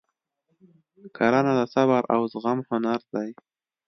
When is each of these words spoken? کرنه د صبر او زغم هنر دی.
کرنه 1.17 1.53
د 1.59 1.61
صبر 1.73 2.01
او 2.13 2.21
زغم 2.33 2.59
هنر 2.69 2.99
دی. 3.13 3.29